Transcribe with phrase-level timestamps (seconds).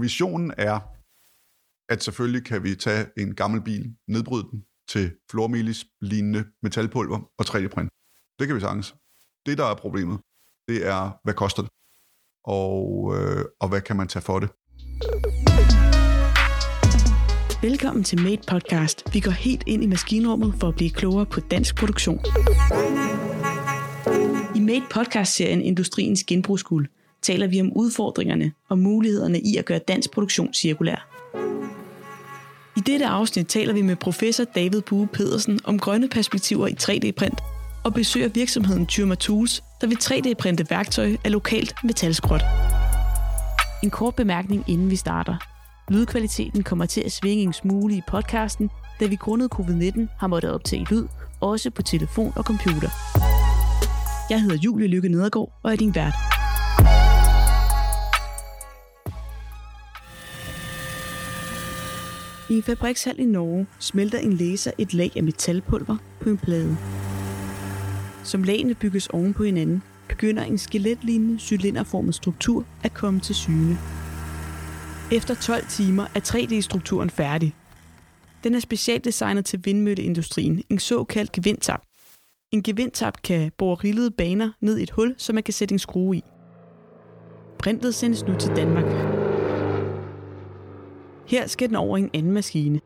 [0.00, 0.80] Visionen er,
[1.92, 7.44] at selvfølgelig kan vi tage en gammel bil, nedbryde den til flormelis lignende metalpulver og
[7.48, 7.90] 3D-print.
[8.38, 8.94] Det kan vi sagtens.
[9.46, 10.20] Det, der er problemet,
[10.68, 11.70] det er, hvad koster det?
[12.44, 14.48] Og, øh, og hvad kan man tage for det?
[17.62, 19.14] Velkommen til Made Podcast.
[19.14, 22.20] Vi går helt ind i maskinrummet for at blive klogere på dansk produktion.
[24.54, 26.88] I Made Podcast-serien Industriens Genbrugsguld
[27.26, 31.08] taler vi om udfordringerne og mulighederne i at gøre dansk produktion cirkulær.
[32.76, 37.40] I dette afsnit taler vi med professor David Bue Pedersen om grønne perspektiver i 3D-print
[37.84, 42.42] og besøger virksomheden Tyrma Tools, der vil 3D-printe værktøj af lokalt metalskrot.
[43.82, 45.36] En kort bemærkning inden vi starter.
[45.90, 50.52] Lydkvaliteten kommer til at svinge en smule i podcasten, da vi grundet covid-19 har måttet
[50.52, 51.04] optage lyd,
[51.40, 52.90] også på telefon og computer.
[54.30, 56.35] Jeg hedder Julie Lykke Nedergaard og er din vært.
[62.50, 66.76] I en fabrikshal i Norge smelter en laser et lag af metalpulver på en plade.
[68.24, 73.78] Som lagene bygges oven på hinanden, begynder en skeletlignende cylinderformet struktur at komme til syne.
[75.12, 77.54] Efter 12 timer er 3D-strukturen færdig.
[78.44, 81.80] Den er specialdesignet til vindmølleindustrien, en såkaldt gevindtap.
[82.52, 85.78] En gevindtap kan bore rillede baner ned i et hul, som man kan sætte en
[85.78, 86.22] skrue i.
[87.58, 89.15] Printet sendes nu til Danmark.
[91.26, 92.80] Her skal den over en anden maskine.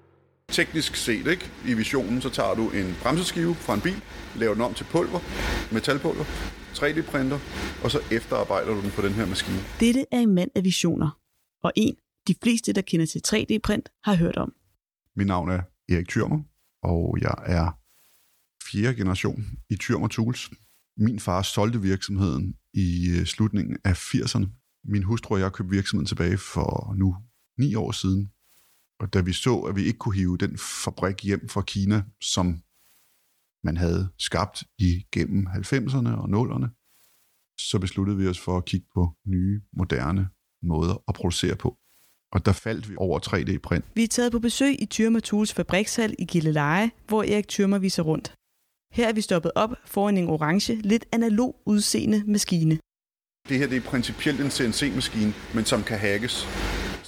[0.49, 1.51] Teknisk set, ikke?
[1.67, 4.03] i visionen, så tager du en bremseskive fra en bil,
[4.37, 5.21] laver den om til pulver,
[5.75, 6.25] metalpulver,
[6.79, 7.39] 3D-printer,
[7.85, 9.59] og så efterarbejder du den på den her maskine.
[9.81, 11.19] Dette er en mand af visioner,
[11.63, 11.97] og en,
[12.29, 14.53] de fleste, der kender til 3D-print, har hørt om.
[15.17, 16.41] Mit navn er Erik Thyrmer,
[16.83, 17.67] og jeg er
[18.71, 20.51] fjerde generation i Thyrmer Tools.
[20.97, 22.89] Min far solgte virksomheden i
[23.19, 24.47] øh, slutningen af 80'erne.
[24.85, 27.17] Min hustru og jeg købte virksomheden tilbage for nu
[27.61, 28.31] ni år siden.
[29.01, 32.63] Og da vi så, at vi ikke kunne hive den fabrik hjem fra Kina, som
[33.65, 36.69] man havde skabt igennem 90'erne og 0'erne,
[37.69, 40.29] så besluttede vi os for at kigge på nye, moderne
[40.63, 41.77] måder at producere på.
[42.33, 43.85] Og der faldt vi over 3D-print.
[43.95, 48.03] Vi er taget på besøg i Tyrma Tools fabrikshal i Gilleleje, hvor Erik Tyrmer viser
[48.03, 48.35] rundt.
[48.93, 52.79] Her er vi stoppet op foran en orange, lidt analog udseende maskine.
[53.49, 56.47] Det her det er principielt en CNC-maskine, men som kan hackes.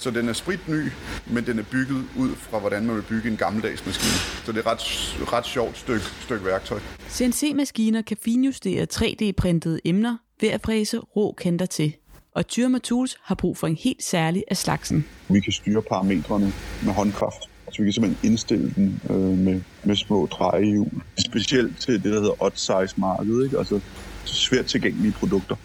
[0.03, 0.89] Så den er spritny,
[1.27, 4.43] men den er bygget ud fra, hvordan man vil bygge en gammeldags maskine.
[4.45, 6.79] Så det er et ret, ret sjovt stykke, stykke værktøj.
[7.09, 11.95] CNC-maskiner kan finjustere 3D-printede emner ved at fræse rå kanter til.
[12.35, 15.05] Og Tyrma Tools har brug for en helt særlig af slagsen.
[15.29, 16.53] Vi kan styre parametrene
[16.85, 17.49] med håndkraft.
[17.71, 20.91] Så vi kan simpelthen indstille den øh, med, med små drejehjul.
[21.25, 23.57] Specielt til det, der hedder odd size marked, ikke?
[23.57, 23.79] altså
[24.25, 25.55] svært tilgængelige produkter.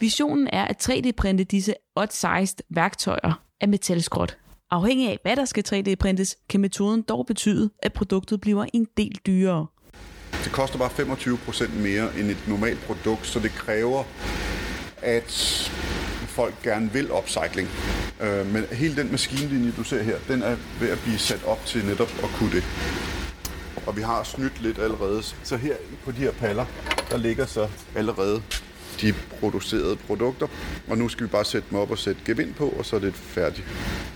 [0.00, 4.36] Visionen er at 3D-printe disse odd-sized værktøjer af metalskrot.
[4.70, 9.18] Afhængig af, hvad der skal 3D-printes, kan metoden dog betyde, at produktet bliver en del
[9.26, 9.66] dyrere.
[10.44, 14.04] Det koster bare 25% mere end et normalt produkt, så det kræver,
[15.02, 15.32] at
[16.28, 17.68] folk gerne vil upcycling.
[18.20, 21.66] Øh, men hele den maskinlinje, du ser her, den er ved at blive sat op
[21.66, 22.64] til netop at kunne det.
[23.86, 25.22] Og vi har snydt lidt allerede.
[25.22, 26.66] Så her på de her paller,
[27.10, 28.42] der ligger så allerede
[29.00, 30.46] de producerede produkter.
[30.88, 33.00] Og nu skal vi bare sætte dem op og sætte gevind på, og så er
[33.00, 33.66] det et færdigt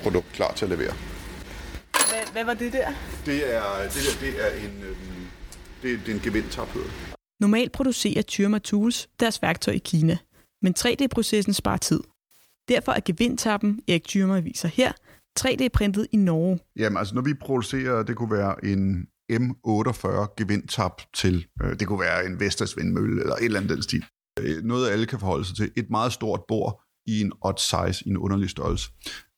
[0.02, 0.94] produkt klar til at levere.
[1.92, 2.88] Hvad, hvad var det der?
[3.26, 3.62] Det er,
[3.94, 5.26] det der, det er en, øhm,
[5.82, 6.68] det, det er en gevindtap,
[7.40, 10.18] Normalt producerer Tyrma Tools deres værktøj i Kina,
[10.62, 12.00] men 3D-processen sparer tid.
[12.68, 14.92] Derfor er gevindtappen, Erik Tyrma viser her,
[15.40, 16.58] 3D-printet i Norge.
[16.76, 22.00] Jamen altså, når vi producerer, det kunne være en M48 gevindtap til, øh, det kunne
[22.00, 24.04] være en Vestas vindmølle eller et eller andet den stil.
[24.42, 25.72] Øh, noget alle kan forholde sig til.
[25.76, 28.90] Et meget stort bord i en odd size, i en underlig størrelse.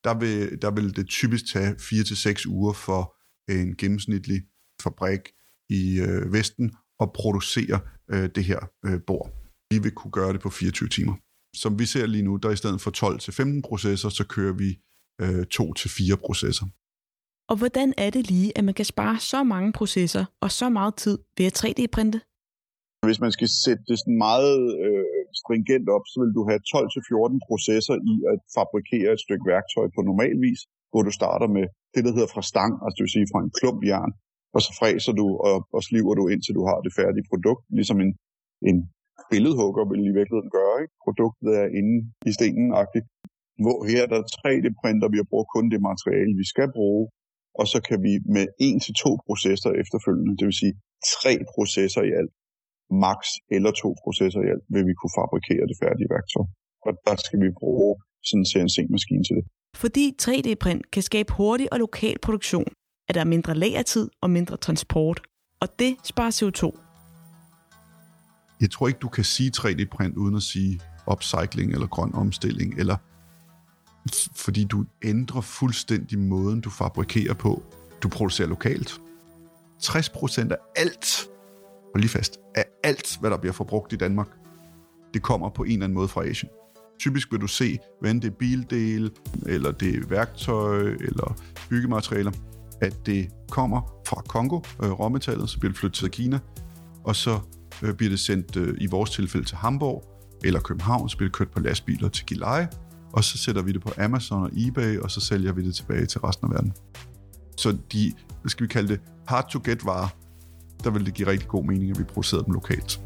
[0.04, 3.16] Der vil, der vil det typisk tage 4-6 uger for
[3.52, 4.42] en gennemsnitlig
[4.82, 5.20] fabrik
[5.68, 9.30] i øh, Vesten at producere øh, det her øh, bord.
[9.70, 11.14] Vi vil kunne gøre det på 24 timer.
[11.56, 12.90] Som vi ser lige nu, der i stedet for
[13.58, 14.78] 12-15 processer, så kører vi
[15.20, 16.66] øh, 2-4 processer.
[17.48, 20.94] Og hvordan er det lige, at man kan spare så mange processer og så meget
[20.94, 22.20] tid ved at 3D-printe?
[23.08, 27.46] Hvis man skal sætte det sådan meget øh, stringent op, så vil du have 12-14
[27.48, 30.60] processer i at fabrikere et stykke værktøj på normal vis,
[30.90, 31.64] hvor du starter med
[31.94, 34.12] det, der hedder fra stang, altså det vil sige fra en klump jern,
[34.54, 37.98] og så fræser du og, og sliver du indtil du har det færdige produkt, ligesom
[38.04, 38.12] en,
[38.70, 38.76] en
[39.30, 40.76] billedhugger vil i virkeligheden gøre.
[40.82, 40.94] Ikke?
[41.06, 41.96] Produktet er inde
[42.30, 43.06] i stenen-agtigt.
[43.64, 47.04] Hvor her der 3D-printer, vi har brugt kun det materiale, vi skal bruge,
[47.60, 50.74] og så kan vi med en til to processer efterfølgende, det vil sige
[51.16, 52.32] tre processer i alt,
[53.04, 53.18] max
[53.56, 56.46] eller to processer i alt, vil vi kunne fabrikere det færdige værktøj.
[56.86, 57.90] Og der skal vi bruge
[58.28, 59.44] sådan en CNC-maskine til det.
[59.82, 62.68] Fordi 3D-print kan skabe hurtig og lokal produktion,
[63.08, 65.20] er der mindre lagertid og mindre transport,
[65.60, 66.62] og det sparer CO2.
[68.60, 70.80] Jeg tror ikke, du kan sige 3D-print uden at sige
[71.12, 72.96] upcycling eller grøn omstilling, eller
[74.36, 77.62] fordi du ændrer fuldstændig måden, du fabrikerer på.
[78.02, 79.00] Du producerer lokalt.
[79.82, 81.28] 60% af alt,
[81.94, 84.28] og lige fast, af alt, hvad der bliver forbrugt i Danmark,
[85.14, 86.50] det kommer på en eller anden måde fra Asien.
[86.98, 89.10] Typisk vil du se, hvad det er bildele,
[89.46, 91.36] eller det er værktøj, eller
[91.68, 92.32] byggematerialer,
[92.80, 96.38] at det kommer fra Kongo, øh, råmetallet, så bliver det flyttet til Kina,
[97.04, 97.38] og så
[97.82, 100.04] øh, bliver det sendt øh, i vores tilfælde til Hamburg
[100.44, 102.68] eller København, så bliver det kørt på lastbiler til Gilleleje,
[103.12, 106.06] og så sætter vi det på Amazon og eBay, og så sælger vi det tilbage
[106.06, 106.72] til resten af verden.
[107.56, 110.08] Så de, hvad skal vi kalde det, hard to get varer,
[110.84, 113.00] der vil det give rigtig god mening, at vi producerede dem lokalt.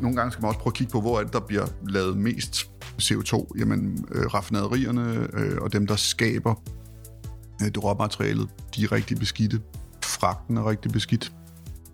[0.00, 2.16] Nogle gange skal man også prøve at kigge på, hvor er det, der bliver lavet
[2.16, 2.70] mest
[3.02, 3.46] CO2.
[3.58, 6.54] Jamen, øh, raffinaderierne øh, og dem, der skaber
[7.62, 9.60] øh, det råmaterialet, de er rigtig beskidte.
[10.04, 11.32] Fragten er rigtig beskidt.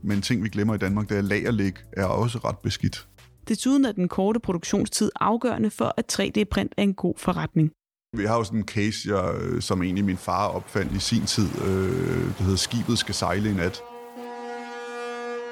[0.03, 3.09] Men ting, vi glemmer i Danmark, det er, lagerlæg er også ret beskidt.
[3.49, 7.71] Desuden er den korte produktionstid afgørende for, at 3D-print er en god forretning.
[8.17, 11.27] Vi har jo sådan en case, jeg, øh, som egentlig min far opfandt i sin
[11.27, 11.49] tid.
[11.65, 13.83] Øh, det hedder Skibet skal sejle i nat.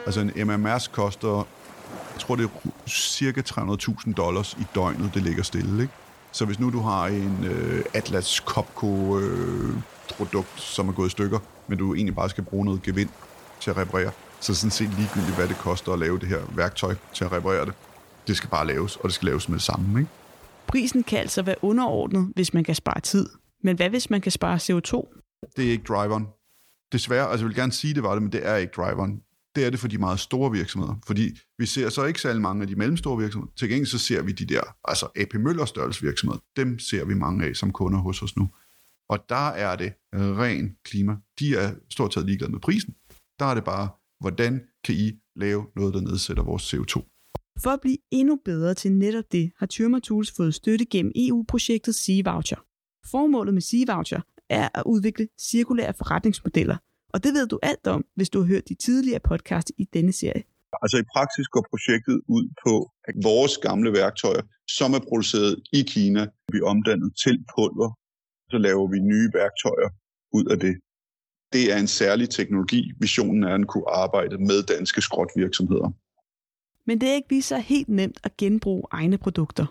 [0.07, 1.47] Altså en MMR's koster,
[2.13, 5.83] jeg tror det er cirka 300.000 dollars i døgnet, det ligger stille.
[5.83, 5.95] Ikke?
[6.33, 9.75] Så hvis nu du har en øh, Atlas Copco øh,
[10.17, 13.11] produkt, som er gået i stykker, men du egentlig bare skal bruge noget gevind
[13.61, 14.11] til at reparere,
[14.41, 17.67] så sådan set ligegyldigt, hvad det koster at lave det her værktøj til at reparere
[17.67, 17.75] det.
[18.27, 20.01] Det skal bare laves, og det skal laves med det samme.
[20.01, 20.11] Ikke?
[20.71, 23.29] Prisen kan altså være underordnet, hvis man kan spare tid.
[23.63, 25.23] Men hvad hvis man kan spare CO2?
[25.57, 26.27] Det er ikke driveren.
[26.93, 29.23] Desværre, altså jeg vil gerne sige, det var det, men det er ikke driveren.
[29.55, 30.95] Det er det for de meget store virksomheder.
[31.07, 33.53] Fordi vi ser så ikke særlig mange af de mellemstore virksomheder.
[33.57, 36.41] Til gengæld så ser vi de der, altså AP Møller størrelse virksomheder.
[36.57, 38.51] Dem ser vi mange af som kunder hos os nu.
[39.09, 41.17] Og der er det ren klima.
[41.39, 42.95] De er stort set ligeglade med prisen.
[43.39, 43.89] Der er det bare,
[44.21, 47.20] hvordan kan I lave noget, der nedsætter vores CO2?
[47.63, 51.95] For at blive endnu bedre til netop det, har Tyrma Tools fået støtte gennem EU-projektet
[51.95, 52.61] Sea-Voucher.
[53.11, 56.77] Formålet med Sea-Voucher er at udvikle cirkulære forretningsmodeller,
[57.15, 60.13] og det ved du alt om, hvis du har hørt de tidligere podcast i denne
[60.13, 60.43] serie.
[60.83, 62.75] Altså i praksis går projektet ud på,
[63.09, 64.43] at vores gamle værktøjer,
[64.79, 67.91] som er produceret i Kina, bliver omdannet til pulver.
[68.51, 69.89] Så laver vi nye værktøjer
[70.33, 70.75] ud af det.
[71.53, 72.83] Det er en særlig teknologi.
[73.01, 75.91] Visionen er at kunne arbejde med danske skrotvirksomheder.
[76.91, 79.67] Men det er ikke lige så helt nemt at genbruge egne produkter.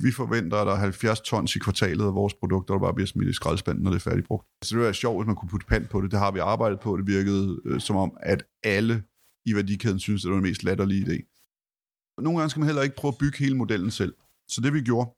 [0.00, 3.06] Vi forventer, at der er 70 tons i kvartalet af vores produkter, der bare bliver
[3.06, 4.46] smidt i skraldespanden, når det er færdigbrugt.
[4.64, 6.10] Så det ville være sjovt, hvis man kunne putte pand på det.
[6.10, 6.96] Det har vi arbejdet på.
[6.96, 9.02] Det virkede øh, som om, at alle
[9.46, 11.16] i værdikæden synes, det var den mest latterlige idé.
[12.22, 14.14] Nogle gange skal man heller ikke prøve at bygge hele modellen selv.
[14.48, 15.10] Så det vi gjorde,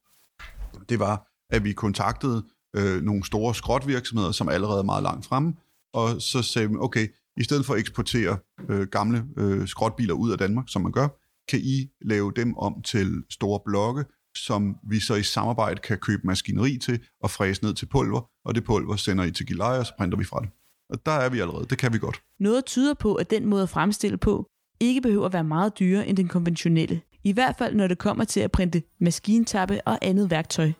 [0.88, 1.16] det var,
[1.50, 2.38] at vi kontaktede
[2.76, 5.54] øh, nogle store skrotvirksomheder, som allerede er meget langt fremme,
[5.94, 7.06] og så sagde vi, okay,
[7.36, 8.38] i stedet for at eksportere
[8.68, 11.08] øh, gamle øh, skrotbiler ud af Danmark, som man gør,
[11.48, 14.04] kan I lave dem om til store blokke,
[14.36, 18.54] som vi så i samarbejde kan købe maskineri til og fræse ned til pulver, og
[18.54, 20.48] det pulver sender I til Gilei, og så printer vi fra det.
[20.90, 21.66] Og der er vi allerede.
[21.70, 22.22] Det kan vi godt.
[22.40, 24.46] Noget tyder på, at den måde at fremstille på
[24.80, 27.00] ikke behøver at være meget dyrere end den konventionelle.
[27.24, 30.72] I hvert fald, når det kommer til at printe maskintappe og andet værktøj.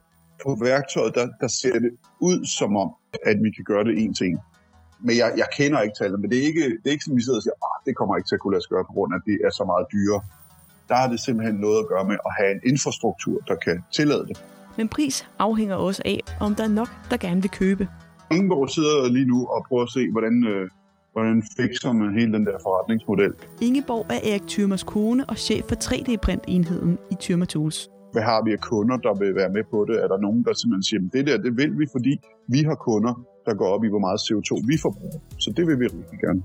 [0.42, 2.90] På værktøjet, der, der ser det ud som om,
[3.24, 4.38] at vi kan gøre det en til en
[5.00, 7.22] men jeg, jeg kender ikke tallet, men det er ikke, det er ikke sådan, vi
[7.22, 9.12] sidder og siger, ah, det kommer ikke til at kunne lade sig gøre, på grund
[9.14, 10.18] af, at det er så meget dyre.
[10.88, 14.24] Der har det simpelthen noget at gøre med at have en infrastruktur, der kan tillade
[14.28, 14.36] det.
[14.78, 17.88] Men pris afhænger også af, om der er nok, der gerne vil købe.
[18.30, 20.70] Ingeborg sidder lige nu og prøver at se, hvordan, øh,
[21.12, 23.32] hvordan fikser man hele den der forretningsmodel.
[23.60, 27.90] Ingeborg er Erik Thyrmers kone og chef for 3D-print-enheden i Thyrmer Tools.
[28.12, 29.96] Hvad har vi af kunder, der vil være med på det?
[30.04, 32.12] Er der nogen, der simpelthen siger, at det der, det vil vi, fordi
[32.48, 33.14] vi har kunder,
[33.46, 35.18] der går op i, hvor meget CO2 vi forbruger.
[35.38, 36.42] Så det vil vi rigtig gerne.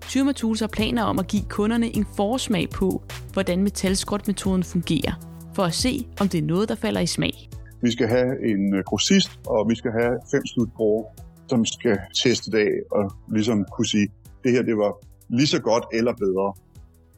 [0.00, 5.14] Tyrma Tools har planer om at give kunderne en forsmag på, hvordan metalskrotmetoden fungerer,
[5.56, 7.34] for at se, om det er noget, der falder i smag.
[7.82, 11.04] Vi skal have en øh, grossist, og vi skal have fem slutbrugere,
[11.48, 14.08] som skal teste det af og ligesom kunne sige,
[14.44, 14.92] det her det var
[15.28, 16.54] lige så godt eller bedre.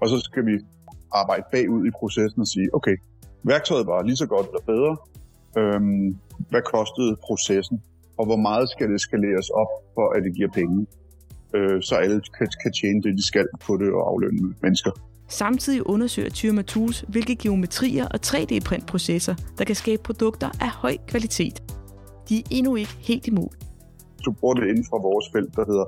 [0.00, 0.54] Og så skal vi
[1.12, 2.96] arbejde bagud i processen og sige, okay,
[3.42, 4.92] værktøjet var lige så godt eller bedre.
[5.58, 6.18] Øhm,
[6.50, 7.82] hvad kostede processen?
[8.18, 10.86] Og hvor meget skal det skaleres op, for at det giver penge,
[11.54, 14.90] øh, så alle kan, kan tjene det, de skal på det og aflønne mennesker.
[15.28, 21.62] Samtidig undersøger Tyrma Tools, hvilke geometrier og 3D-printprocesser, der kan skabe produkter af høj kvalitet.
[22.28, 23.54] De er endnu ikke helt i mål.
[24.24, 25.86] Du bruger det inden for vores felt, der hedder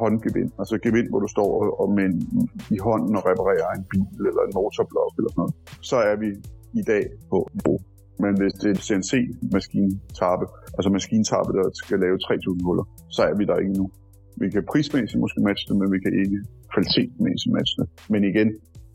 [0.00, 0.50] håndgevind.
[0.58, 1.50] Altså gevind, hvor du står
[1.82, 5.54] og med en, i hånden og reparerer en bil eller en motorblok eller sådan noget.
[5.90, 6.28] Så er vi
[6.80, 7.78] i dag på niveau.
[8.18, 10.46] Men hvis det er en CNC-maskintarpe,
[10.76, 12.84] altså maskintarpe, der skal lave 3.000 huller,
[13.16, 13.90] så er vi der ikke nu.
[14.36, 16.38] Vi kan prismæssigt måske matche det, men vi kan ikke
[16.72, 17.88] kvalitetmæssigt matche det.
[18.12, 18.48] Men igen,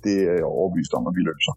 [0.03, 1.53] det er jeg overbevist om, at vi løser.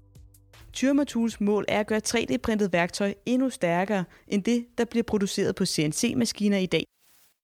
[0.73, 5.55] Tyrma Tools mål er at gøre 3D-printet værktøj endnu stærkere end det, der bliver produceret
[5.55, 6.85] på CNC-maskiner i dag.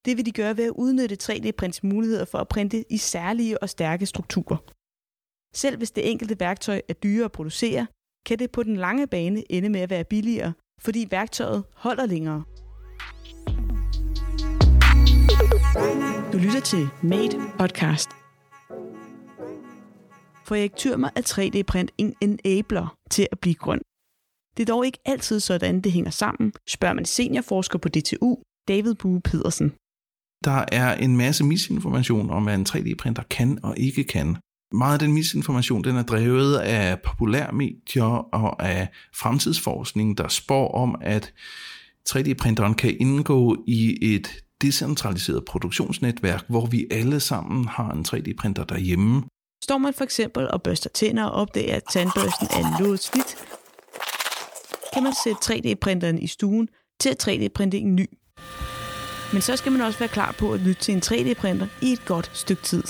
[0.04, 3.68] Det vil de gøre ved at udnytte 3D-prints muligheder for at printe i særlige og
[3.68, 4.56] stærke strukturer.
[5.54, 7.86] Selv hvis det enkelte værktøj er dyrere at producere,
[8.26, 12.42] kan det på den lange bane ende med at være billigere, fordi værktøjet holder længere.
[16.32, 18.08] Du lytter til Made Podcast.
[20.46, 23.80] For Erik Thürmer er 3D-print en enabler til at blive grøn.
[24.56, 28.36] Det er dog ikke altid sådan, det hænger sammen, spørger man seniorforsker på DTU,
[28.68, 29.72] David Bue Pedersen.
[30.44, 34.36] Der er en masse misinformation om, hvad en 3D-printer kan og ikke kan.
[34.72, 40.94] Meget af den misinformation den er drevet af populærmedier og af fremtidsforskning, der spår om,
[41.00, 41.32] at
[42.08, 44.28] 3D-printeren kan indgå i et
[44.62, 49.22] decentraliseret produktionsnetværk, hvor vi alle sammen har en 3D-printer derhjemme.
[49.62, 53.36] Står man for eksempel og børster tænder og opdager, at tandbørsten er noget slidt,
[54.94, 56.68] kan man sætte 3D-printeren i stuen
[57.00, 58.06] til at 3D-printe en ny.
[59.32, 62.04] Men så skal man også være klar på at lytte til en 3D-printer i et
[62.04, 62.82] godt stykke tid.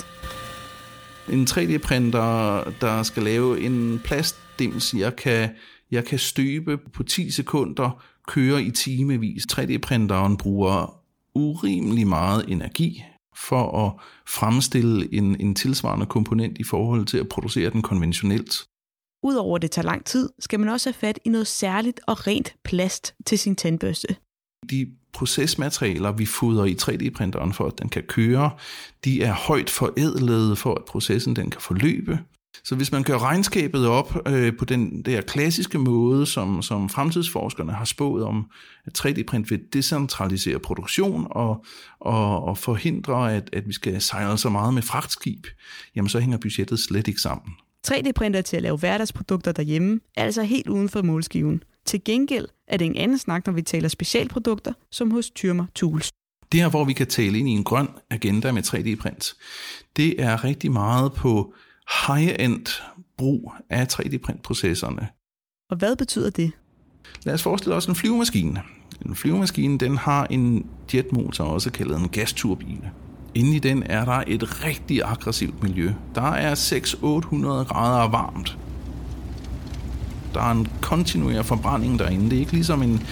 [1.31, 5.49] En 3D-printer, der skal lave en plastdims, jeg kan,
[5.91, 9.43] jeg kan støbe på 10 sekunder, køre i timevis.
[9.51, 11.01] 3D-printeren bruger
[11.35, 13.03] urimelig meget energi
[13.35, 13.93] for at
[14.27, 18.55] fremstille en, en tilsvarende komponent i forhold til at producere den konventionelt.
[19.23, 22.27] Udover at det tager lang tid, skal man også have fat i noget særligt og
[22.27, 24.15] rent plast til sin tandbørste.
[24.69, 28.51] De procesmaterialer, vi fodrer i 3D-printeren for, at den kan køre,
[29.05, 32.19] de er højt forædlede for, at processen den kan forløbe.
[32.63, 37.73] Så hvis man gør regnskabet op øh, på den der klassiske måde, som, som fremtidsforskerne
[37.73, 38.45] har spået om,
[38.85, 41.65] at 3D-print vil decentralisere produktion og,
[41.99, 45.47] og, og forhindre, at, at vi skal sejle så meget med fragtskib,
[45.95, 47.53] jamen så hænger budgettet slet ikke sammen.
[47.87, 51.63] 3D-printer til at lave hverdagsprodukter derhjemme er altså helt uden for målskiven.
[51.85, 56.11] Til gengæld er det en anden snak, når vi taler specialprodukter, som hos Tyrmer Tools.
[56.51, 59.33] Det her, hvor vi kan tale ind i en grøn agenda med 3D-print,
[59.95, 61.53] det er rigtig meget på
[62.07, 62.65] high-end
[63.17, 65.05] brug af 3D-printprocesserne.
[65.69, 66.51] Og hvad betyder det?
[67.23, 68.61] Lad os forestille os en flyvemaskine.
[69.05, 72.91] En flyvemaskine den har en jetmotor, også kaldet en gasturbine.
[73.35, 75.91] Inde i den er der et rigtig aggressivt miljø.
[76.15, 78.57] Der er 600-800 grader varmt.
[80.33, 82.29] Der er en kontinuerlig forbrænding derinde.
[82.29, 83.03] Det er ikke ligesom en,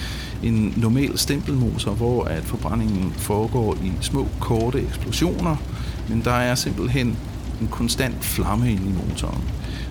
[0.42, 5.56] en normal stempelmotor, hvor at forbrændingen foregår i små, korte eksplosioner,
[6.08, 7.16] men der er simpelthen
[7.60, 9.42] en konstant flamme inde i motoren.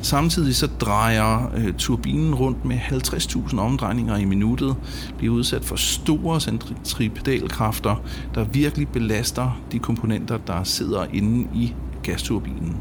[0.01, 4.75] Samtidig så drejer øh, turbinen rundt med 50.000 omdrejninger i minuttet,
[5.17, 7.95] bliver udsat for store centripedalkræfter,
[8.35, 12.75] der virkelig belaster de komponenter, der sidder inde i gasturbinen.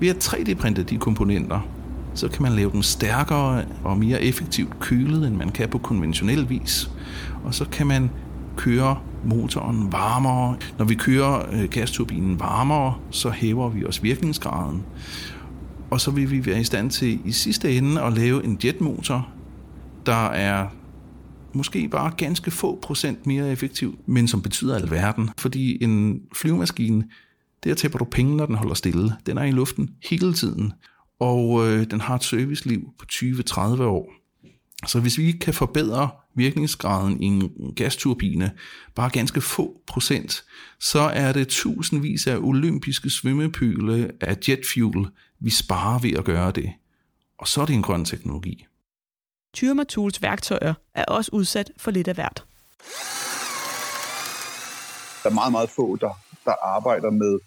[0.00, 1.60] Ved at 3D-printe de komponenter,
[2.16, 6.50] så kan man lave dem stærkere og mere effektivt kølet, end man kan på konventionel
[6.50, 6.90] vis.
[7.44, 8.10] Og så kan man
[8.56, 10.56] køre motoren varmere.
[10.78, 14.82] Når vi kører øh, gasturbinen varmere, så hæver vi også virkningsgraden.
[15.90, 19.28] Og så vil vi være i stand til i sidste ende at lave en jetmotor,
[20.06, 20.66] der er
[21.52, 25.30] måske bare ganske få procent mere effektiv, men som betyder alverden.
[25.38, 27.04] Fordi en flyvemaskine,
[27.64, 29.12] der tæpper du penge, når den holder stille.
[29.26, 30.72] Den er i luften hele tiden,
[31.18, 34.12] og øh, den har et serviceliv på 20-30 år.
[34.86, 38.52] Så hvis vi kan forbedre virkningsgraden i en gasturbine
[38.94, 40.44] bare ganske få procent,
[40.80, 45.06] så er det tusindvis af olympiske svømmepøle af jetfuel,
[45.40, 46.72] vi sparer ved at gøre det.
[47.38, 48.66] Og så er det en grøn teknologi.
[49.54, 52.44] Tyrma Tools værktøjer er også udsat for lidt af hvert.
[55.22, 56.10] Der er meget, meget få, der,
[56.44, 57.38] der arbejder med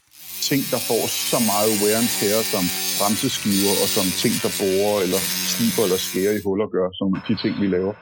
[0.48, 2.65] ting, der får så meget wear and tear som
[3.00, 5.22] bremseskiver og som ting, der borer eller
[5.53, 7.93] sliber eller skærer i huller gør, som de ting, vi laver.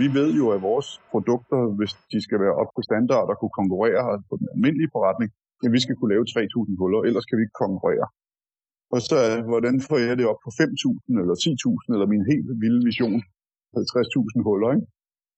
[0.00, 3.58] Vi ved jo, at vores produkter, hvis de skal være op på standard og kunne
[3.60, 5.28] konkurrere på den almindelige forretning,
[5.64, 8.06] at vi skal kunne lave 3.000 huller, ellers kan vi ikke konkurrere.
[8.94, 9.18] Og så,
[9.50, 13.18] hvordan får jeg det op på 5.000 eller 10.000, eller min helt vilde vision,
[13.76, 14.86] 50.000 huller, ikke?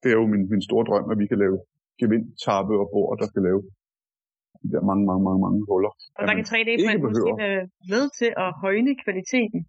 [0.02, 1.56] Det er jo min, min store drøm, at vi kan lave
[2.00, 3.60] gevind, tappe og bord, der skal lave
[4.62, 5.92] de der mange, mange, mange, mange huller.
[6.18, 9.60] Og der kan 3D-print måske være ved til at højne kvaliteten.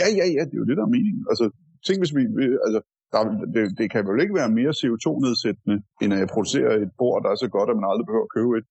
[0.00, 1.22] Ja, ja, ja, det er jo det, der er meningen.
[1.32, 1.44] Altså,
[1.86, 2.22] tænk hvis vi,
[2.66, 2.80] altså,
[3.12, 3.20] der,
[3.54, 7.30] det, det kan vel ikke være mere CO2-nedsættende, end at jeg producerer et bord, der
[7.30, 8.66] er så godt, at man aldrig behøver at købe et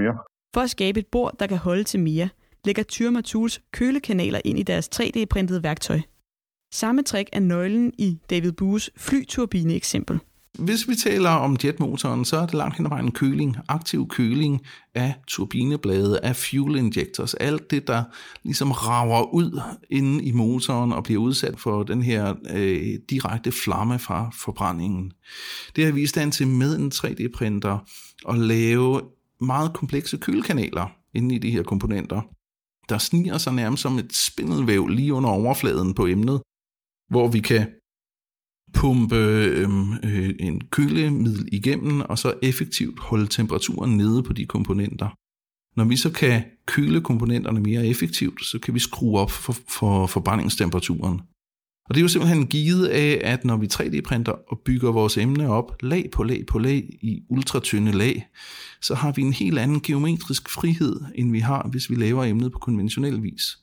[0.00, 0.14] mere.
[0.54, 2.28] For at skabe et bord, der kan holde til mere,
[2.66, 6.00] lægger Tyrma Tools kølekanaler ind i deres 3D-printede værktøj.
[6.72, 10.20] Samme trick er nøglen i David Bues flyturbine-eksempel.
[10.58, 14.60] Hvis vi taler om jetmotoren, så er det langt hen ad vejen køling, aktiv køling
[14.94, 18.04] af turbineblade, af fuel injectors, alt det, der
[18.42, 23.98] ligesom rager ud inde i motoren og bliver udsat for den her øh, direkte flamme
[23.98, 25.12] fra forbrændingen.
[25.76, 27.78] Det har vi i stand til med en 3D-printer
[28.28, 29.00] at lave
[29.40, 32.22] meget komplekse kølekanaler inde i de her komponenter,
[32.88, 36.40] der sniger sig nærmest som et spindelvæv lige under overfladen på emnet,
[37.10, 37.66] hvor vi kan
[38.74, 45.08] pumpe øhm, øh, en kølemiddel igennem, og så effektivt holde temperaturen nede på de komponenter.
[45.76, 50.06] Når vi så kan køle komponenterne mere effektivt, så kan vi skrue op for, for
[50.06, 51.20] forbrændingstemperaturen.
[51.88, 55.48] Og det er jo simpelthen givet af, at når vi 3D-printer og bygger vores emne
[55.48, 58.26] op lag på lag på lag i ultratynde lag,
[58.82, 62.52] så har vi en helt anden geometrisk frihed, end vi har, hvis vi laver emnet
[62.52, 63.58] på konventionel vis.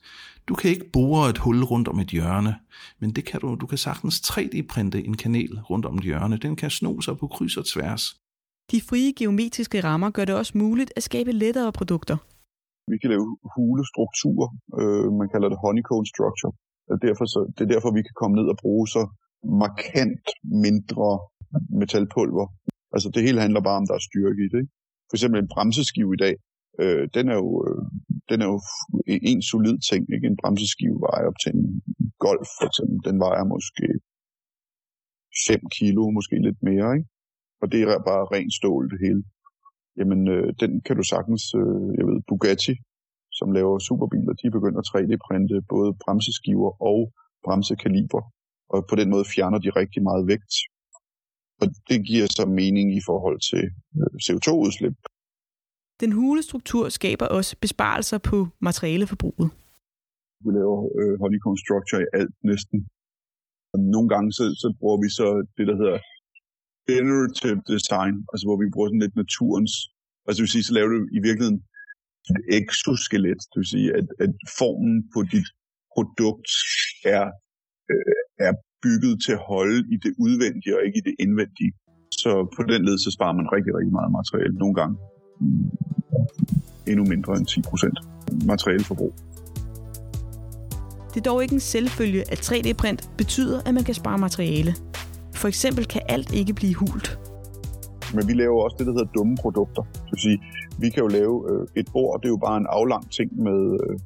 [0.48, 2.54] Du kan ikke bore et hul rundt om et hjørne,
[3.00, 6.36] men det kan du, du kan sagtens 3D-printe en kanal rundt om et hjørne.
[6.36, 8.02] Den kan sno sig på kryds og tværs.
[8.72, 12.16] De frie geometriske rammer gør det også muligt at skabe lettere produkter.
[12.92, 14.48] Vi kan lave hule strukturer,
[14.80, 16.52] øh, man kalder det honeycomb structure.
[16.92, 19.02] Og derfor så, det er derfor, vi kan komme ned og bruge så
[19.64, 20.26] markant
[20.64, 21.08] mindre
[21.80, 22.46] metalpulver.
[22.94, 24.60] Altså det hele handler bare om, der er styrke i det.
[24.62, 24.72] Ikke?
[25.08, 26.34] For eksempel en bremseskive i dag,
[26.80, 27.82] øh, den, er jo, øh,
[28.30, 28.60] den er jo
[29.32, 30.02] en solid ting.
[30.14, 30.26] Ikke?
[30.26, 31.82] En bremseskive vejer op til en
[32.26, 32.96] golf, for eksempel.
[33.08, 33.86] Den vejer måske
[35.48, 36.88] 5 kilo, måske lidt mere.
[36.96, 37.08] Ikke?
[37.62, 39.22] Og det er bare ren stål, det hele.
[39.98, 42.74] Jamen, øh, den kan du sagtens, øh, jeg ved, Bugatti,
[43.38, 46.98] som laver superbiler, de begynder at 3D-printe både bremseskiver og
[47.44, 48.22] bremsekaliber.
[48.72, 50.54] Og på den måde fjerner de rigtig meget vægt.
[51.60, 53.64] Og det giver så mening i forhold til
[53.98, 54.96] øh, CO2-udslip.
[56.00, 59.50] Den hule struktur skaber også besparelser på materialeforbruget.
[60.44, 62.78] Vi laver øh, honeycomb structure i alt næsten.
[63.72, 65.98] Og nogle gange så, så bruger vi så det, der hedder
[66.90, 69.72] generative design, altså hvor vi bruger sådan lidt naturens,
[70.24, 71.60] altså det vil sige, så laver du i virkeligheden
[72.30, 75.48] et exoskelet, det vil sige, at, at formen på dit
[75.94, 76.50] produkt
[77.16, 77.24] er,
[77.92, 78.52] øh, er
[78.84, 81.72] bygget til at holde i det udvendige og ikke i det indvendige.
[82.22, 84.54] Så på den led, så sparer man rigtig, rigtig meget materiale.
[84.62, 84.94] Nogle gange
[86.86, 87.98] endnu mindre end 10 procent
[88.46, 89.14] materialeforbrug.
[91.14, 94.74] Det er dog ikke en selvfølge, at 3D-print betyder, at man kan spare materiale.
[95.34, 97.18] For eksempel kan alt ikke blive hult.
[98.14, 99.82] Men vi laver også det, der hedder dumme produkter.
[99.82, 100.42] Det vil sige,
[100.78, 103.78] vi kan jo lave øh, et bord, det er jo bare en aflang ting med,
[103.80, 103.98] øh,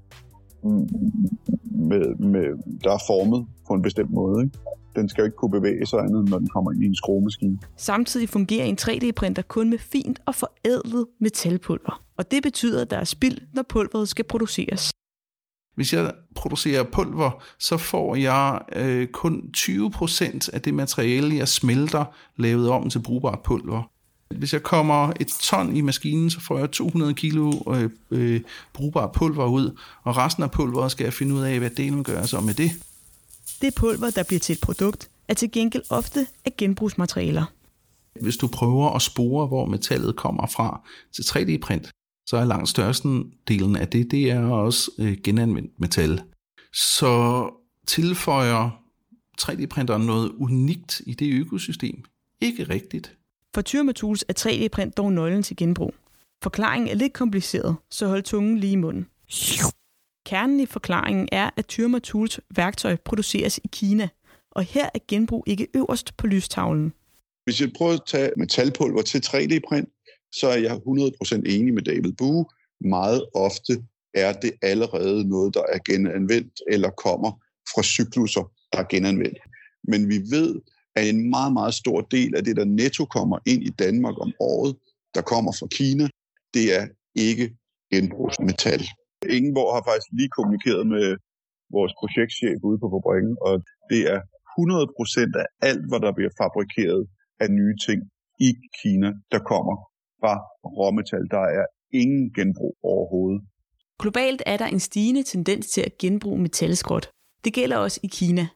[1.62, 4.44] med, med, der er formet på en bestemt måde.
[4.44, 4.58] Ikke?
[4.96, 7.58] Den skal jo ikke kunne bevæge sig andet, når den kommer ind i en skruemaskine.
[7.76, 12.02] Samtidig fungerer en 3D-printer kun med fint og forædlet metalpulver.
[12.18, 14.92] Og det betyder, at der er spild, når pulveret skal produceres.
[15.76, 22.04] Hvis jeg producerer pulver, så får jeg øh, kun 20% af det materiale, jeg smelter,
[22.36, 23.90] lavet om til brugbart pulver.
[24.28, 28.40] Hvis jeg kommer et ton i maskinen, så får jeg 200 kilo øh, øh,
[28.72, 32.22] brugbart pulver ud, og resten af pulveret skal jeg finde ud af, hvad delen gør
[32.22, 32.70] så med det.
[33.60, 37.44] Det pulver, der bliver til et produkt, er til gengæld ofte af genbrugsmaterialer.
[38.20, 40.80] Hvis du prøver at spore, hvor metallet kommer fra
[41.14, 41.90] til 3D-print,
[42.26, 46.22] så er langt størsten delen af det, det er også øh, genanvendt metal.
[46.72, 47.48] Så
[47.86, 48.82] tilføjer
[49.42, 52.04] 3D-printeren noget unikt i det økosystem?
[52.40, 53.16] Ikke rigtigt.
[53.56, 55.94] For Tyrmatools er 3D-print dog nøglen til genbrug.
[56.42, 59.06] Forklaringen er lidt kompliceret, så hold tungen lige i munden.
[60.26, 64.08] Kernen i forklaringen er, at Tyrmatools værktøj produceres i Kina,
[64.50, 66.92] og her er genbrug ikke øverst på lystavlen.
[67.44, 69.88] Hvis jeg prøver at tage metalpulver til 3D-print,
[70.32, 72.46] så er jeg 100% enig med David Bue.
[72.80, 77.30] Meget ofte er det allerede noget, der er genanvendt eller kommer
[77.74, 79.38] fra cykluser, der er genanvendt.
[79.88, 80.60] Men vi ved,
[80.96, 84.32] at en meget, meget stor del af det, der netto kommer ind i Danmark om
[84.40, 84.72] året,
[85.14, 86.06] der kommer fra Kina,
[86.54, 87.46] det er ikke
[87.92, 88.82] genbrugsmetal.
[89.38, 91.06] Ingeborg har faktisk lige kommunikeret med
[91.76, 93.54] vores projektchef ude på fabrikken, og
[93.90, 94.20] det er
[94.58, 97.02] 100% af alt, hvad der bliver fabrikeret
[97.42, 98.00] af nye ting
[98.48, 99.76] i Kina, der kommer
[100.20, 100.34] fra
[100.78, 101.24] råmetal.
[101.36, 101.66] Der er
[102.02, 103.40] ingen genbrug overhovedet.
[104.02, 107.06] Globalt er der en stigende tendens til at genbruge metalskrot.
[107.44, 108.46] Det gælder også i Kina.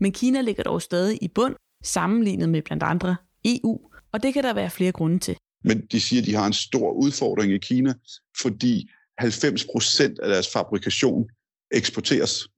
[0.00, 1.54] Men Kina ligger dog stadig i bund,
[1.86, 5.36] sammenlignet med blandt andre EU, og det kan der være flere grunde til.
[5.64, 7.94] Men de siger, at de har en stor udfordring i Kina,
[8.42, 11.28] fordi 90 procent af deres fabrikation
[11.70, 12.48] eksporteres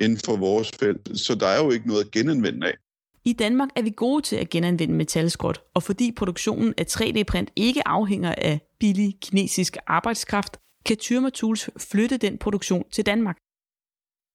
[0.00, 1.20] inden for vores felt.
[1.20, 2.76] Så der er jo ikke noget at genanvende af.
[3.24, 7.88] I Danmark er vi gode til at genanvende metalskrot, og fordi produktionen af 3D-print ikke
[7.88, 10.56] afhænger af billig kinesisk arbejdskraft,
[10.86, 13.36] kan Tyrma Tools flytte den produktion til Danmark.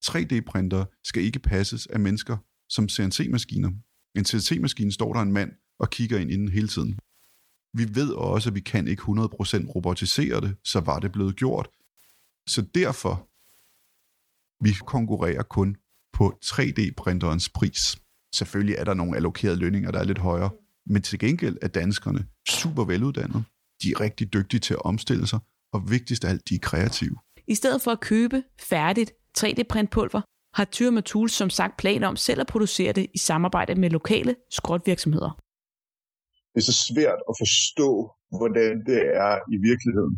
[0.05, 2.37] 3D-printer skal ikke passes af mennesker
[2.69, 3.71] som CNC-maskiner.
[4.15, 6.99] En CNC-maskine står der en mand og kigger ind i den hele tiden.
[7.73, 9.05] Vi ved også, at vi kan ikke 100%
[9.75, 11.69] robotisere det, så var det blevet gjort.
[12.47, 13.29] Så derfor,
[14.63, 15.77] vi konkurrerer kun
[16.13, 17.97] på 3D-printerens pris.
[18.35, 20.49] Selvfølgelig er der nogle allokerede lønninger, der er lidt højere,
[20.85, 23.43] men til gengæld er danskerne super veluddannede.
[23.83, 25.39] De er rigtig dygtige til at omstille sig,
[25.73, 27.17] og vigtigst af alt, de er kreative.
[27.47, 30.21] I stedet for at købe færdigt 3D-printpulver,
[30.57, 34.35] har Tyrma Tools som sagt plan om selv at producere det i samarbejde med lokale
[34.57, 35.31] skrotvirksomheder.
[36.51, 37.89] Det er så svært at forstå,
[38.39, 40.15] hvordan det er i virkeligheden.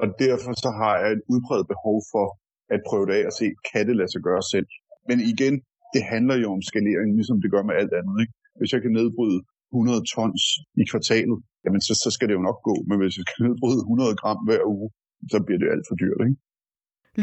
[0.00, 2.26] Og derfor så har jeg et udbredt behov for
[2.74, 4.68] at prøve det af og se, kan det lade sig gøre selv.
[5.08, 5.54] Men igen,
[5.94, 8.16] det handler jo om skalering, ligesom det gør med alt andet.
[8.22, 8.34] Ikke?
[8.58, 9.40] Hvis jeg kan nedbryde
[9.72, 10.44] 100 tons
[10.82, 12.74] i kvartalet, jamen så, så skal det jo nok gå.
[12.88, 14.88] Men hvis jeg kan nedbryde 100 gram hver uge,
[15.32, 16.20] så bliver det alt for dyrt.
[16.26, 16.38] Ikke?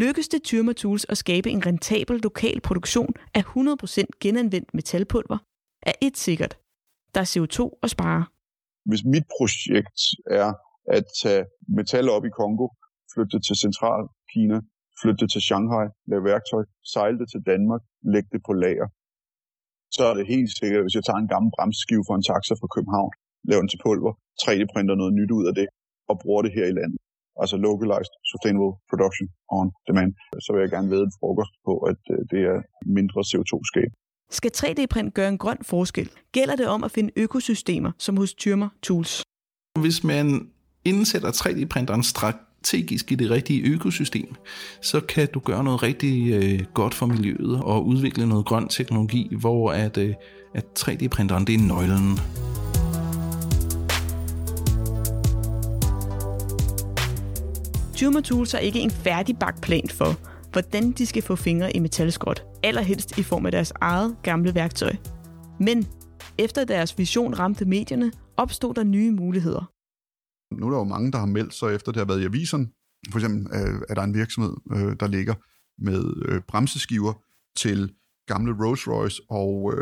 [0.04, 5.38] Lykkes det Tyrma Tools at skabe en rentabel lokal produktion af 100% genanvendt metalpulver,
[5.90, 6.54] er et sikkert.
[7.14, 8.22] Der er CO2 at spare.
[8.90, 10.00] Hvis mit projekt
[10.42, 10.50] er
[10.98, 11.44] at tage
[11.78, 12.66] metal op i Kongo,
[13.14, 14.58] flytte det til Central-Kina,
[15.02, 17.82] flytte det til Shanghai, lave værktøj, sejle det til Danmark,
[18.14, 18.88] lægge det på lager,
[19.96, 22.70] så er det helt sikkert, hvis jeg tager en gammel bremseskive fra en taxa fra
[22.76, 23.12] København,
[23.50, 25.68] laver den til pulver, 3D-printer noget nyt ud af det,
[26.10, 27.00] og bruger det her i landet.
[27.42, 29.26] Altså localized sustainable production
[29.58, 30.12] on demand.
[30.46, 32.58] Så vil jeg gerne vide en frokost på, at øh, det er
[32.98, 33.90] mindre CO2-skab.
[34.30, 38.70] Skal 3D-print gøre en grøn forskel, gælder det om at finde økosystemer, som hos Tyrmer
[38.84, 39.24] Tools.
[39.80, 40.50] Hvis man
[40.86, 44.36] indsætter 3D-printeren strategisk i det rigtige økosystem,
[44.82, 49.36] så kan du gøre noget rigtig øh, godt for miljøet og udvikle noget grøn teknologi,
[49.40, 50.14] hvor at, øh,
[50.54, 52.20] at 3D-printeren det er nøglen.
[57.96, 60.12] Tumor Tools har ikke en færdigbagt plan for,
[60.52, 64.96] hvordan de skal få fingre i metalskrot, allerhelst i form af deres eget gamle værktøj.
[65.60, 65.88] Men
[66.38, 69.72] efter deres vision ramte medierne, opstod der nye muligheder.
[70.56, 72.68] Nu er der jo mange, der har meldt sig efter det har været i aviserne.
[73.12, 75.34] For eksempel øh, er der en virksomhed, øh, der ligger
[75.78, 77.14] med øh, bremseskiver
[77.58, 77.94] til
[78.28, 79.74] gamle Rolls Royce og,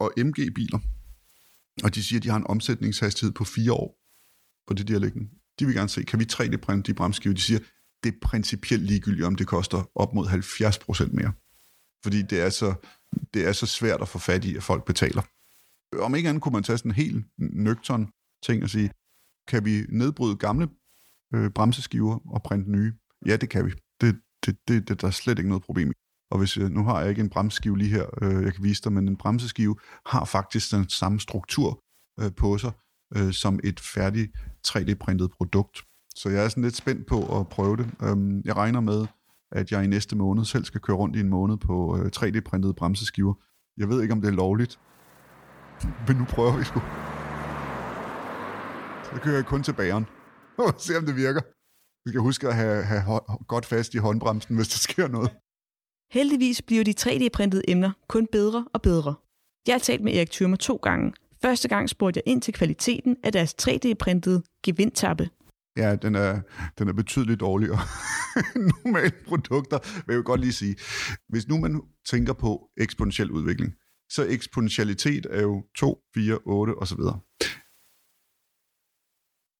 [0.00, 0.78] og MG-biler.
[1.84, 3.98] Og de siger, at de har en omsætningshastighed på fire år
[4.66, 5.28] på det, de har liggende.
[5.58, 7.34] De vil gerne se, kan vi 3D-printe de bremseskiver?
[7.34, 7.58] De siger,
[8.04, 11.32] det er principielt ligegyldigt, om det koster op mod 70% mere.
[12.02, 12.74] Fordi det er, så,
[13.34, 15.22] det er så svært at få fat i, at folk betaler.
[16.04, 18.08] Om ikke andet kunne man tage sådan en helt nøgtern
[18.42, 18.90] ting og sige,
[19.48, 20.68] kan vi nedbryde gamle
[21.34, 22.92] øh, bremseskiver og printe nye?
[23.26, 23.72] Ja, det kan vi.
[24.00, 25.94] Det, det, det, det der er slet ikke noget problem i.
[26.30, 28.82] Og hvis jeg, nu har jeg ikke en bremseskive lige her, øh, jeg kan vise
[28.82, 31.84] dig, men en bremseskive har faktisk den samme struktur
[32.20, 32.72] øh, på sig,
[33.16, 34.32] øh, som et færdigt
[34.68, 35.82] 3D-printet produkt.
[36.14, 37.86] Så jeg er sådan lidt spændt på at prøve det.
[38.02, 39.06] Øhm, jeg regner med,
[39.52, 42.72] at jeg i næste måned selv skal køre rundt i en måned på øh, 3D-printede
[42.72, 43.34] bremseskiver.
[43.76, 44.80] Jeg ved ikke, om det er lovligt,
[46.08, 46.80] men nu prøver vi sgu.
[49.04, 50.06] Så kører jeg kun til bageren
[50.58, 51.40] og se, om det virker.
[52.04, 55.30] Vi skal huske at have, have godt fast i håndbremsen, hvis der sker noget.
[56.12, 59.14] Heldigvis bliver de 3D-printede emner kun bedre og bedre.
[59.66, 61.12] Jeg har talt med Erik Thürmer to gange,
[61.44, 65.30] Første gang spurgte jeg ind til kvaliteten af deres 3D-printede gevindtappe.
[65.76, 66.40] Ja, den er,
[66.78, 67.78] den er betydeligt dårligere.
[68.56, 70.76] end Normale produkter, vil jeg godt lige sige.
[71.28, 73.72] Hvis nu man tænker på eksponentiel udvikling,
[74.10, 77.00] så eksponentialitet er jo 2, 4, 8 osv.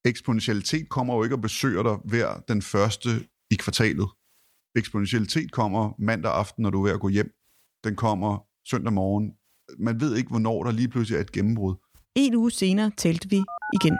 [0.04, 3.08] Eksponentialitet kommer jo ikke og besøger dig hver den første
[3.50, 4.08] i kvartalet.
[4.76, 7.30] Eksponentialitet kommer mandag aften, når du er ved at gå hjem.
[7.84, 9.32] Den kommer søndag morgen
[9.86, 11.74] man ved ikke, hvornår der lige pludselig er et gennembrud.
[12.24, 13.40] En uge senere talte vi
[13.78, 13.96] igen.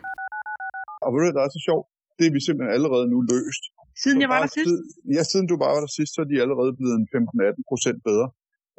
[1.05, 1.87] Og ved du, der er så sjovt,
[2.19, 3.65] det er vi simpelthen allerede nu løst.
[4.03, 4.73] Siden jeg var der sidst?
[5.17, 7.99] Ja, siden du bare var der sidst, så er de allerede blevet en 15-18 procent
[8.09, 8.27] bedre.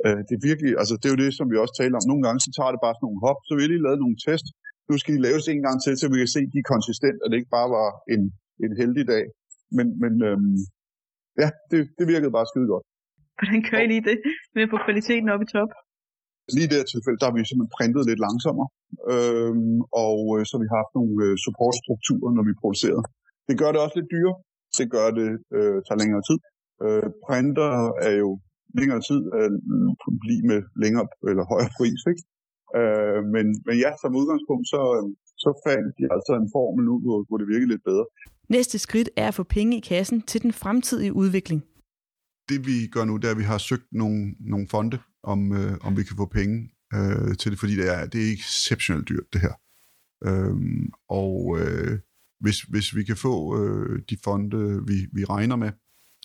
[0.06, 2.06] Uh, det er virkelig, altså det er jo det, som vi også taler om.
[2.12, 4.18] Nogle gange så tager det bare sådan nogle hop, så vi har lige lavet nogle
[4.26, 4.48] test.
[4.90, 7.20] Nu skal de laves en gang til, så vi kan se, at de er konsistent,
[7.22, 8.22] og det ikke bare var en,
[8.66, 9.26] en heldig dag.
[9.78, 10.58] Men, men øhm,
[11.42, 12.86] ja, det, det virkede bare skide godt.
[13.40, 14.18] Hvordan kører I lige det
[14.56, 15.72] med at få kvaliteten op i top?
[16.54, 18.70] Lige i det her tilfælde, der har vi simpelthen printet lidt langsommere,
[19.14, 23.04] øhm, og øh, så vi har haft nogle øh, supportstrukturer, når vi producerede.
[23.48, 24.38] Det gør det også lidt dyrere.
[24.80, 26.40] Det gør det øh, tager længere tid.
[26.86, 27.72] Øh, printer
[28.08, 28.30] er jo
[28.80, 29.52] længere tid øh,
[30.24, 32.24] blive med længere eller højere pris, ikke?
[32.80, 34.82] Øh, men, men ja, som udgangspunkt, så,
[35.44, 38.06] så fandt de altså en formel nu, hvor, hvor det virker lidt bedre.
[38.56, 41.62] Næste skridt er at få penge i kassen til den fremtidige udvikling.
[42.50, 45.78] Det vi gør nu, det er, at vi har søgt nogle, nogle fonde, om, øh,
[45.82, 49.34] om vi kan få penge øh, til det, fordi det er, det er exceptionelt dyrt,
[49.34, 49.54] det her.
[50.26, 52.00] Øhm, og øh,
[52.40, 55.72] hvis, hvis vi kan få øh, de fonde, vi, vi regner med,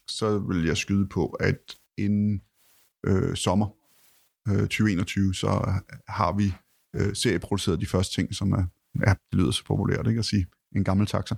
[0.09, 2.42] så vil jeg skyde på, at inden
[3.06, 3.68] øh, sommer
[4.48, 5.48] øh, 2021, så
[6.09, 6.52] har vi
[6.96, 8.64] øh, serieproduceret de første ting, som er,
[9.06, 11.35] ja, det lyder så populært ikke at sige, en gammel taxa.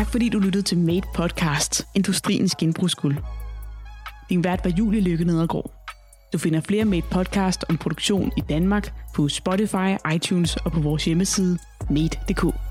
[0.00, 3.16] Tak fordi du lyttede til Made Podcast, Industriens genbrugsguld.
[4.30, 5.72] Din vært var Julie Lykke Nedergaard.
[6.32, 11.04] Du finder flere Made Podcast om produktion i Danmark på Spotify, iTunes og på vores
[11.04, 11.58] hjemmeside
[11.90, 12.69] made.dk.